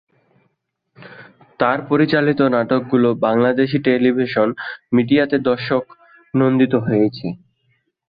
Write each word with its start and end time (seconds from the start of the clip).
তার 1.59 1.79
পরিচালিত 1.89 2.39
নাটকগুলো 2.55 3.09
বাংলাদেশী 3.25 3.77
টেলিভিশন 3.87 4.47
মিডিয়াতে 4.95 5.37
দর্শক 5.49 5.83
নন্দিত 6.33 6.73
হয়েছে। 6.85 7.27